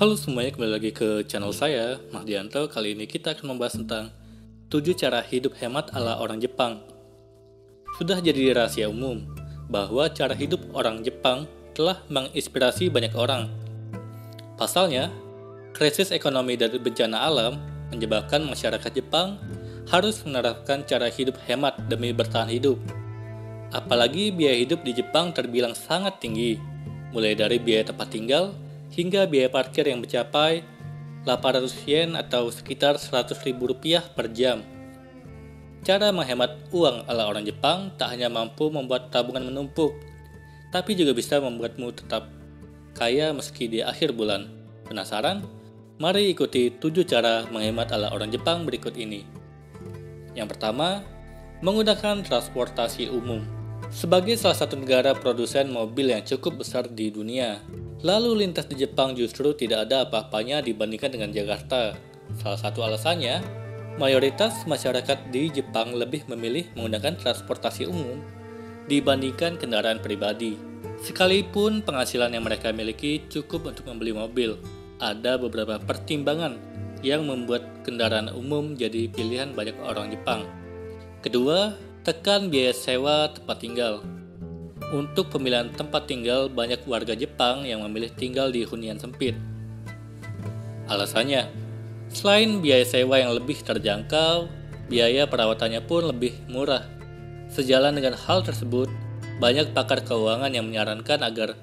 Halo 0.00 0.16
semuanya, 0.16 0.56
kembali 0.56 0.72
lagi 0.80 0.90
ke 0.96 1.28
channel 1.28 1.52
saya, 1.52 2.00
Mahdianto. 2.08 2.64
Kali 2.72 2.96
ini 2.96 3.04
kita 3.04 3.36
akan 3.36 3.52
membahas 3.52 3.84
tentang 3.84 4.08
7 4.72 4.96
cara 4.96 5.20
hidup 5.20 5.52
hemat 5.60 5.92
ala 5.92 6.16
orang 6.24 6.40
Jepang. 6.40 6.80
Sudah 8.00 8.16
jadi 8.24 8.56
rahasia 8.56 8.88
umum 8.88 9.28
bahwa 9.68 10.08
cara 10.08 10.32
hidup 10.32 10.64
orang 10.72 11.04
Jepang 11.04 11.44
telah 11.76 12.00
menginspirasi 12.08 12.88
banyak 12.88 13.12
orang. 13.12 13.52
Pasalnya, 14.56 15.12
krisis 15.76 16.16
ekonomi 16.16 16.56
dari 16.56 16.80
bencana 16.80 17.20
alam 17.20 17.60
menyebabkan 17.92 18.40
masyarakat 18.40 19.04
Jepang 19.04 19.36
harus 19.92 20.24
menerapkan 20.24 20.80
cara 20.88 21.12
hidup 21.12 21.36
hemat 21.44 21.76
demi 21.92 22.16
bertahan 22.16 22.48
hidup. 22.48 22.80
Apalagi 23.68 24.32
biaya 24.32 24.64
hidup 24.64 24.80
di 24.80 24.96
Jepang 24.96 25.36
terbilang 25.36 25.76
sangat 25.76 26.24
tinggi, 26.24 26.56
mulai 27.12 27.36
dari 27.36 27.60
biaya 27.60 27.92
tempat 27.92 28.08
tinggal 28.08 28.56
hingga 28.90 29.26
biaya 29.26 29.50
parkir 29.50 29.86
yang 29.86 30.02
mencapai 30.02 30.66
800 31.24 31.88
yen 31.88 32.10
atau 32.16 32.48
sekitar 32.48 32.96
100 32.96 33.36
ribu 33.46 33.70
rupiah 33.70 34.02
per 34.02 34.32
jam. 34.32 34.64
Cara 35.80 36.12
menghemat 36.12 36.68
uang 36.72 37.08
ala 37.08 37.24
orang 37.28 37.44
Jepang 37.44 37.92
tak 37.96 38.12
hanya 38.12 38.28
mampu 38.28 38.68
membuat 38.68 39.08
tabungan 39.08 39.48
menumpuk, 39.48 39.96
tapi 40.72 40.92
juga 40.92 41.16
bisa 41.16 41.40
membuatmu 41.40 41.88
tetap 41.96 42.28
kaya 42.92 43.32
meski 43.32 43.68
di 43.68 43.80
akhir 43.80 44.12
bulan. 44.12 44.48
Penasaran? 44.84 45.46
Mari 46.00 46.32
ikuti 46.32 46.72
7 46.72 47.04
cara 47.04 47.44
menghemat 47.48 47.92
ala 47.92 48.12
orang 48.12 48.32
Jepang 48.32 48.64
berikut 48.64 48.96
ini. 48.96 49.24
Yang 50.32 50.56
pertama, 50.56 51.04
menggunakan 51.60 52.24
transportasi 52.24 53.12
umum. 53.12 53.44
Sebagai 53.92 54.36
salah 54.40 54.56
satu 54.56 54.80
negara 54.80 55.12
produsen 55.12 55.68
mobil 55.68 56.12
yang 56.12 56.24
cukup 56.24 56.64
besar 56.64 56.88
di 56.88 57.12
dunia, 57.12 57.60
lalu 58.00 58.44
lintas 58.44 58.66
di 58.68 58.80
Jepang 58.80 59.12
justru 59.12 59.52
tidak 59.52 59.88
ada 59.88 60.08
apa-apanya 60.08 60.64
dibandingkan 60.64 61.12
dengan 61.12 61.30
Jakarta. 61.32 61.96
Salah 62.40 62.60
satu 62.60 62.84
alasannya, 62.86 63.42
mayoritas 63.98 64.64
masyarakat 64.64 65.32
di 65.34 65.50
Jepang 65.50 65.92
lebih 65.96 66.24
memilih 66.30 66.68
menggunakan 66.76 67.18
transportasi 67.18 67.88
umum 67.88 68.22
dibandingkan 68.86 69.60
kendaraan 69.60 70.00
pribadi. 70.00 70.56
Sekalipun 71.00 71.80
penghasilan 71.84 72.32
yang 72.32 72.44
mereka 72.44 72.72
miliki 72.72 73.24
cukup 73.28 73.72
untuk 73.72 73.88
membeli 73.88 74.12
mobil, 74.12 74.60
ada 75.00 75.40
beberapa 75.40 75.80
pertimbangan 75.80 76.60
yang 77.00 77.24
membuat 77.24 77.64
kendaraan 77.84 78.28
umum 78.32 78.76
jadi 78.76 79.08
pilihan 79.08 79.56
banyak 79.56 79.76
orang 79.80 80.12
Jepang. 80.12 80.44
Kedua, 81.24 81.72
Tekan 82.00 82.48
biaya 82.48 82.72
sewa 82.72 83.28
tempat 83.28 83.60
tinggal. 83.60 84.00
Untuk 84.90 85.30
pemilihan 85.30 85.70
tempat 85.70 86.10
tinggal, 86.10 86.50
banyak 86.50 86.82
warga 86.82 87.14
Jepang 87.14 87.62
yang 87.62 87.86
memilih 87.86 88.10
tinggal 88.10 88.50
di 88.50 88.66
hunian 88.66 88.98
sempit. 88.98 89.38
Alasannya, 90.90 91.46
selain 92.10 92.58
biaya 92.58 92.82
sewa 92.82 93.22
yang 93.22 93.30
lebih 93.30 93.62
terjangkau, 93.62 94.50
biaya 94.90 95.30
perawatannya 95.30 95.86
pun 95.86 96.10
lebih 96.10 96.34
murah. 96.50 96.82
Sejalan 97.54 97.94
dengan 97.94 98.18
hal 98.18 98.42
tersebut, 98.42 98.90
banyak 99.38 99.70
pakar 99.70 100.02
keuangan 100.02 100.50
yang 100.50 100.66
menyarankan 100.66 101.22
agar 101.22 101.54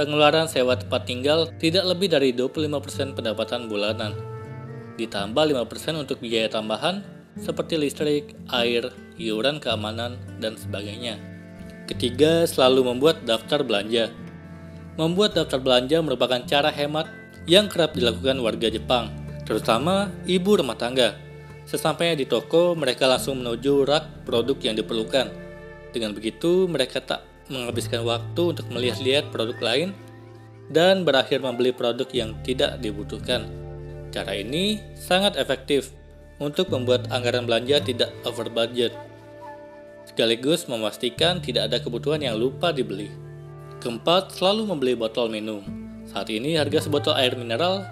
pengeluaran 0.00 0.48
sewa 0.48 0.72
tempat 0.80 1.04
tinggal 1.04 1.52
tidak 1.60 1.84
lebih 1.84 2.08
dari 2.08 2.32
25% 2.32 3.12
pendapatan 3.12 3.68
bulanan. 3.68 4.16
Ditambah 4.96 5.52
5% 5.52 6.00
untuk 6.00 6.16
biaya 6.24 6.48
tambahan 6.48 7.04
seperti 7.36 7.76
listrik, 7.76 8.32
air, 8.48 8.88
iuran 9.20 9.60
keamanan, 9.60 10.16
dan 10.40 10.56
sebagainya. 10.56 11.29
Ketiga, 11.90 12.46
selalu 12.46 12.86
membuat 12.86 13.26
daftar 13.26 13.66
belanja. 13.66 14.14
Membuat 14.94 15.34
daftar 15.34 15.58
belanja 15.58 15.98
merupakan 15.98 16.38
cara 16.46 16.70
hemat 16.70 17.10
yang 17.50 17.66
kerap 17.66 17.98
dilakukan 17.98 18.38
warga 18.38 18.70
Jepang, 18.70 19.10
terutama 19.42 20.06
ibu 20.22 20.54
rumah 20.54 20.78
tangga. 20.78 21.18
Sesampainya 21.66 22.14
di 22.14 22.30
toko, 22.30 22.78
mereka 22.78 23.10
langsung 23.10 23.42
menuju 23.42 23.90
rak 23.90 24.22
produk 24.22 24.54
yang 24.62 24.78
diperlukan. 24.78 25.34
Dengan 25.90 26.14
begitu, 26.14 26.70
mereka 26.70 27.02
tak 27.02 27.26
menghabiskan 27.50 28.06
waktu 28.06 28.54
untuk 28.54 28.70
melihat-lihat 28.70 29.34
produk 29.34 29.58
lain 29.58 29.90
dan 30.70 31.02
berakhir 31.02 31.42
membeli 31.42 31.74
produk 31.74 32.06
yang 32.14 32.38
tidak 32.46 32.78
dibutuhkan. 32.78 33.50
Cara 34.14 34.38
ini 34.38 34.78
sangat 34.94 35.34
efektif 35.34 35.90
untuk 36.38 36.70
membuat 36.70 37.10
anggaran 37.10 37.50
belanja 37.50 37.82
tidak 37.82 38.14
over 38.22 38.46
budget, 38.46 38.94
sekaligus 40.20 40.68
memastikan 40.68 41.40
tidak 41.40 41.72
ada 41.72 41.80
kebutuhan 41.80 42.20
yang 42.20 42.36
lupa 42.36 42.76
dibeli. 42.76 43.08
Keempat, 43.80 44.36
selalu 44.36 44.68
membeli 44.68 44.92
botol 44.92 45.32
minum. 45.32 45.64
Saat 46.04 46.28
ini 46.28 46.60
harga 46.60 46.84
sebotol 46.84 47.16
air 47.16 47.32
mineral 47.40 47.88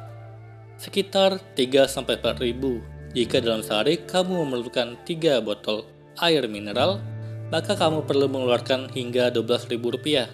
sekitar 0.77 1.41
3-4 1.57 2.05
ribu. 2.45 2.85
Jika 3.17 3.41
dalam 3.41 3.65
sehari 3.65 4.05
kamu 4.05 4.45
memerlukan 4.45 5.01
3 5.09 5.41
botol 5.41 5.89
air 6.21 6.45
mineral, 6.45 7.01
maka 7.49 7.73
kamu 7.73 8.05
perlu 8.05 8.29
mengeluarkan 8.29 8.93
hingga 8.93 9.33
12 9.33 9.73
ribu 9.73 9.97
rupiah. 9.97 10.29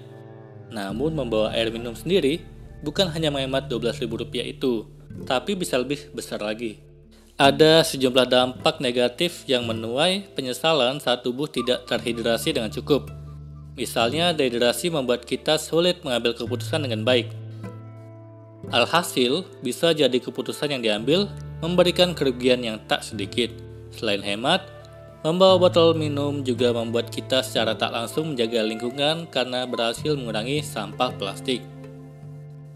Namun 0.75 1.15
membawa 1.15 1.55
air 1.55 1.71
minum 1.71 1.95
sendiri 1.95 2.43
bukan 2.83 3.07
hanya 3.15 3.31
menghemat 3.31 3.71
12 3.71 4.03
ribu 4.03 4.19
rupiah 4.19 4.43
itu, 4.43 4.91
tapi 5.31 5.55
bisa 5.55 5.79
lebih 5.79 6.11
besar 6.11 6.43
lagi. 6.43 6.84
Ada 7.35 7.83
sejumlah 7.83 8.31
dampak 8.31 8.79
negatif 8.79 9.43
yang 9.51 9.67
menuai 9.67 10.23
penyesalan 10.39 11.03
saat 11.03 11.27
tubuh 11.27 11.51
tidak 11.51 11.83
terhidrasi 11.91 12.55
dengan 12.55 12.71
cukup. 12.71 13.11
Misalnya, 13.75 14.31
dehidrasi 14.31 14.87
membuat 14.95 15.27
kita 15.27 15.59
sulit 15.59 15.99
mengambil 16.07 16.39
keputusan 16.39 16.87
dengan 16.87 17.03
baik. 17.03 17.27
Alhasil, 18.71 19.43
bisa 19.67 19.91
jadi 19.91 20.15
keputusan 20.15 20.79
yang 20.79 20.83
diambil 20.87 21.27
memberikan 21.59 22.15
kerugian 22.15 22.63
yang 22.63 22.79
tak 22.87 23.03
sedikit. 23.03 23.51
Selain 23.91 24.23
hemat, 24.23 24.71
membawa 25.27 25.59
botol 25.59 25.99
minum 25.99 26.47
juga 26.47 26.71
membuat 26.71 27.11
kita 27.11 27.43
secara 27.43 27.75
tak 27.75 27.91
langsung 27.91 28.31
menjaga 28.31 28.63
lingkungan 28.63 29.27
karena 29.27 29.67
berhasil 29.67 30.15
mengurangi 30.15 30.63
sampah 30.63 31.11
plastik. 31.19 31.67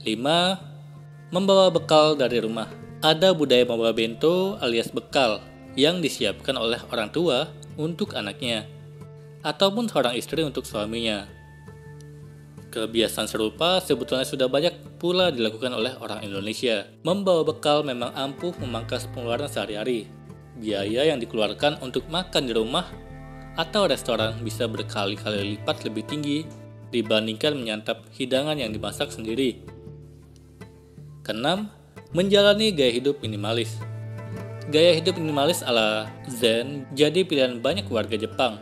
5. 0.03 1.31
Membawa 1.31 1.71
bekal 1.71 2.19
dari 2.19 2.43
rumah 2.43 2.88
ada 2.99 3.31
budaya 3.31 3.63
membawa 3.63 3.95
bento 3.95 4.59
alias 4.59 4.91
bekal 4.91 5.39
yang 5.79 6.03
disiapkan 6.03 6.59
oleh 6.59 6.83
orang 6.91 7.15
tua 7.15 7.47
untuk 7.79 8.19
anaknya, 8.19 8.67
ataupun 9.47 9.87
seorang 9.87 10.19
istri 10.19 10.43
untuk 10.43 10.67
suaminya. 10.67 11.31
Kebiasaan 12.69 13.31
serupa 13.31 13.81
sebetulnya 13.81 14.29
sudah 14.29 14.51
banyak 14.51 15.01
pula 15.01 15.33
dilakukan 15.33 15.73
oleh 15.73 15.97
orang 16.05 16.21
Indonesia. 16.27 16.85
Membawa 17.01 17.41
bekal 17.47 17.81
memang 17.81 18.13
ampuh 18.13 18.53
memangkas 18.61 19.09
pengeluaran 19.15 19.49
sehari-hari. 19.49 20.05
Biaya 20.59 21.09
yang 21.09 21.23
dikeluarkan 21.23 21.81
untuk 21.81 22.05
makan 22.13 22.45
di 22.45 22.53
rumah 22.53 22.85
atau 23.57 23.89
restoran 23.89 24.37
bisa 24.45 24.69
berkali-kali 24.69 25.57
lipat 25.57 25.87
lebih 25.89 26.05
tinggi 26.05 26.39
dibandingkan 26.93 27.57
menyantap 27.57 28.05
hidangan 28.13 28.61
yang 28.61 28.75
dimasak 28.75 29.09
sendiri. 29.09 29.65
Keenam, 31.25 31.73
menjalani 32.09 32.73
gaya 32.73 32.89
hidup 32.97 33.21
minimalis. 33.21 33.77
Gaya 34.73 34.97
hidup 34.97 35.21
minimalis 35.21 35.61
ala 35.61 36.09
Zen 36.25 36.89
jadi 36.97 37.25
pilihan 37.25 37.61
banyak 37.61 37.85
warga 37.93 38.17
Jepang. 38.17 38.57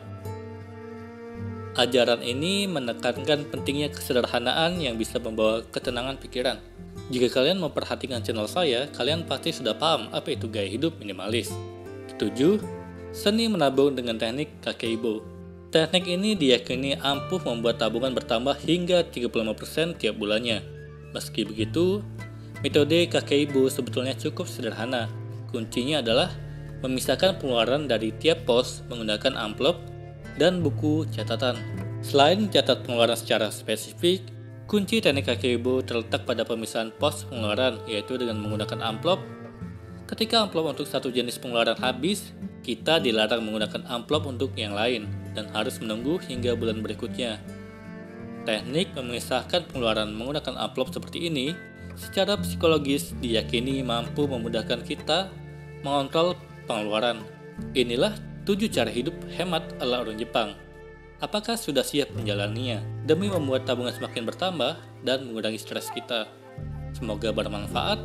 Ajaran 1.78 2.24
ini 2.26 2.66
menekankan 2.66 3.46
pentingnya 3.46 3.92
kesederhanaan 3.92 4.82
yang 4.82 4.98
bisa 4.98 5.22
membawa 5.22 5.62
ketenangan 5.70 6.18
pikiran. 6.18 6.58
Jika 7.12 7.38
kalian 7.38 7.62
memperhatikan 7.62 8.24
channel 8.24 8.50
saya, 8.50 8.90
kalian 8.90 9.28
pasti 9.28 9.54
sudah 9.54 9.78
paham 9.78 10.10
apa 10.10 10.34
itu 10.34 10.50
gaya 10.50 10.66
hidup 10.66 10.98
minimalis. 10.98 11.52
Ketujuh, 12.10 12.58
seni 13.14 13.46
menabung 13.46 13.94
dengan 13.94 14.18
teknik 14.18 14.58
kakeibo. 14.58 15.22
Teknik 15.70 16.08
ini 16.08 16.34
diyakini 16.34 16.98
ampuh 16.98 17.38
membuat 17.44 17.78
tabungan 17.78 18.10
bertambah 18.10 18.58
hingga 18.64 19.06
35% 19.06 20.00
tiap 20.00 20.16
bulannya. 20.16 20.64
Meski 21.12 21.44
begitu, 21.44 22.00
Metode 22.66 23.06
kakek 23.06 23.46
ibu 23.46 23.70
sebetulnya 23.70 24.10
cukup 24.18 24.50
sederhana. 24.50 25.06
Kuncinya 25.54 26.02
adalah 26.02 26.34
memisahkan 26.82 27.38
pengeluaran 27.38 27.86
dari 27.86 28.10
tiap 28.10 28.42
pos 28.42 28.82
menggunakan 28.90 29.38
amplop 29.38 29.78
dan 30.34 30.66
buku 30.66 31.06
catatan. 31.14 31.54
Selain 32.02 32.42
mencatat 32.42 32.82
pengeluaran 32.82 33.14
secara 33.14 33.54
spesifik, 33.54 34.26
kunci 34.66 34.98
teknik 34.98 35.30
kakek 35.30 35.62
ibu 35.62 35.78
terletak 35.86 36.26
pada 36.26 36.42
pemisahan 36.42 36.90
pos 36.90 37.22
pengeluaran, 37.30 37.78
yaitu 37.86 38.18
dengan 38.18 38.42
menggunakan 38.42 38.82
amplop. 38.82 39.22
Ketika 40.10 40.42
amplop 40.42 40.74
untuk 40.74 40.90
satu 40.90 41.06
jenis 41.14 41.38
pengeluaran 41.38 41.78
habis, 41.78 42.34
kita 42.66 42.98
dilarang 42.98 43.46
menggunakan 43.46 43.86
amplop 43.86 44.26
untuk 44.26 44.50
yang 44.58 44.74
lain 44.74 45.06
dan 45.38 45.46
harus 45.54 45.78
menunggu 45.78 46.18
hingga 46.18 46.58
bulan 46.58 46.82
berikutnya. 46.82 47.38
Teknik 48.42 48.90
memisahkan 48.98 49.70
pengeluaran 49.70 50.10
menggunakan 50.10 50.58
amplop 50.58 50.90
seperti 50.90 51.30
ini 51.30 51.54
secara 51.96 52.36
psikologis 52.38 53.16
diyakini 53.18 53.80
mampu 53.80 54.28
memudahkan 54.28 54.84
kita 54.84 55.32
mengontrol 55.80 56.36
pengeluaran. 56.68 57.24
Inilah 57.72 58.14
tujuh 58.44 58.68
cara 58.68 58.92
hidup 58.92 59.16
hemat 59.34 59.64
ala 59.80 60.04
orang 60.04 60.20
Jepang. 60.20 60.54
Apakah 61.18 61.56
sudah 61.56 61.80
siap 61.80 62.12
menjalaninya 62.12 62.84
demi 63.08 63.32
membuat 63.32 63.64
tabungan 63.64 63.96
semakin 63.96 64.28
bertambah 64.28 64.76
dan 65.02 65.24
mengurangi 65.24 65.56
stres 65.56 65.88
kita? 65.88 66.28
Semoga 66.92 67.32
bermanfaat. 67.32 67.96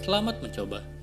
Selamat 0.00 0.40
mencoba. 0.40 0.97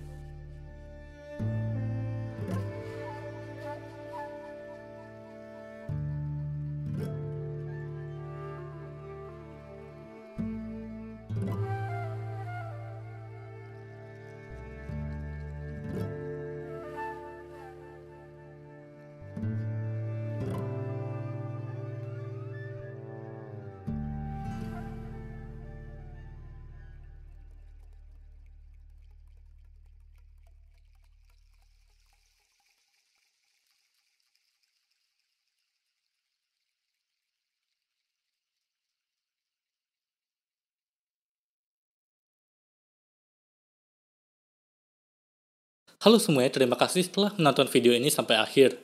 Halo 46.03 46.19
semuanya, 46.19 46.51
terima 46.51 46.75
kasih 46.75 47.07
telah 47.07 47.31
menonton 47.39 47.71
video 47.71 47.95
ini 47.95 48.11
sampai 48.11 48.35
akhir. 48.35 48.75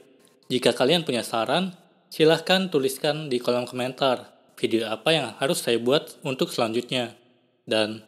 Jika 0.48 0.72
kalian 0.72 1.04
punya 1.04 1.28
saran, 1.28 1.76
silahkan 2.08 2.72
tuliskan 2.72 3.28
di 3.28 3.36
kolom 3.44 3.68
komentar 3.68 4.32
video 4.56 4.88
apa 4.88 5.12
yang 5.12 5.28
harus 5.36 5.60
saya 5.60 5.76
buat 5.76 6.16
untuk 6.24 6.56
selanjutnya. 6.56 7.20
Dan 7.68 8.08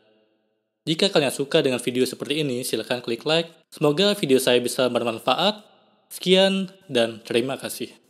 jika 0.87 1.11
kalian 1.11 1.35
suka 1.35 1.59
dengan 1.59 1.83
video 1.83 2.07
seperti 2.07 2.47
ini, 2.47 2.63
silahkan 2.63 3.03
klik 3.03 3.27
like. 3.27 3.51
Semoga 3.71 4.15
video 4.15 4.39
saya 4.39 4.63
bisa 4.63 4.87
bermanfaat. 4.87 5.63
Sekian 6.07 6.71
dan 6.87 7.19
terima 7.27 7.59
kasih. 7.59 8.02